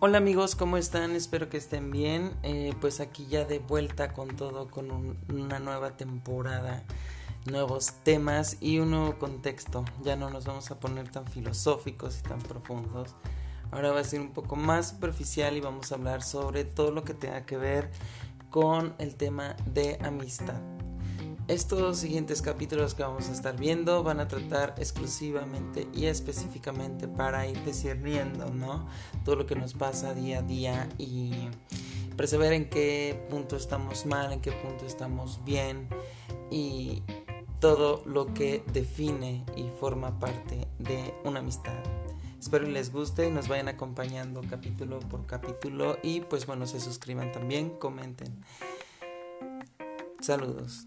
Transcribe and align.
Hola 0.00 0.18
amigos, 0.18 0.54
¿cómo 0.54 0.76
están? 0.76 1.16
Espero 1.16 1.48
que 1.48 1.56
estén 1.56 1.90
bien. 1.90 2.36
Eh, 2.44 2.72
pues 2.80 3.00
aquí 3.00 3.26
ya 3.26 3.44
de 3.44 3.58
vuelta 3.58 4.12
con 4.12 4.36
todo, 4.36 4.70
con 4.70 5.18
una 5.28 5.58
nueva 5.58 5.96
temporada, 5.96 6.84
nuevos 7.50 7.94
temas 8.04 8.58
y 8.60 8.78
un 8.78 8.92
nuevo 8.92 9.18
contexto. 9.18 9.84
Ya 10.04 10.14
no 10.14 10.30
nos 10.30 10.44
vamos 10.44 10.70
a 10.70 10.78
poner 10.78 11.10
tan 11.10 11.26
filosóficos 11.26 12.20
y 12.20 12.22
tan 12.22 12.38
profundos. 12.38 13.16
Ahora 13.72 13.90
va 13.90 13.98
a 13.98 14.04
ser 14.04 14.20
un 14.20 14.30
poco 14.30 14.54
más 14.54 14.90
superficial 14.90 15.56
y 15.56 15.60
vamos 15.60 15.90
a 15.90 15.96
hablar 15.96 16.22
sobre 16.22 16.64
todo 16.64 16.92
lo 16.92 17.02
que 17.02 17.14
tenga 17.14 17.44
que 17.44 17.56
ver 17.56 17.90
con 18.50 18.94
el 18.98 19.16
tema 19.16 19.56
de 19.66 19.98
amistad. 20.00 20.77
Estos 21.48 21.96
siguientes 21.96 22.42
capítulos 22.42 22.92
que 22.92 23.02
vamos 23.02 23.30
a 23.30 23.32
estar 23.32 23.58
viendo 23.58 24.02
van 24.02 24.20
a 24.20 24.28
tratar 24.28 24.74
exclusivamente 24.76 25.88
y 25.94 26.04
específicamente 26.04 27.08
para 27.08 27.46
ir 27.46 27.64
discerniendo, 27.64 28.50
¿no? 28.50 28.86
Todo 29.24 29.36
lo 29.36 29.46
que 29.46 29.56
nos 29.56 29.72
pasa 29.72 30.12
día 30.12 30.40
a 30.40 30.42
día 30.42 30.90
y 30.98 31.48
perceber 32.18 32.52
en 32.52 32.68
qué 32.68 33.26
punto 33.30 33.56
estamos 33.56 34.04
mal, 34.04 34.30
en 34.30 34.42
qué 34.42 34.52
punto 34.52 34.84
estamos 34.84 35.42
bien 35.46 35.88
y 36.50 37.02
todo 37.60 38.02
lo 38.04 38.34
que 38.34 38.62
define 38.74 39.42
y 39.56 39.70
forma 39.80 40.18
parte 40.18 40.68
de 40.78 41.14
una 41.24 41.40
amistad. 41.40 41.82
Espero 42.38 42.66
les 42.66 42.92
guste 42.92 43.30
nos 43.30 43.48
vayan 43.48 43.68
acompañando 43.68 44.42
capítulo 44.50 45.00
por 45.00 45.24
capítulo 45.24 45.96
y 46.02 46.20
pues 46.20 46.44
bueno, 46.44 46.66
se 46.66 46.78
suscriban 46.78 47.32
también, 47.32 47.70
comenten. 47.70 48.44
Saludos. 50.20 50.86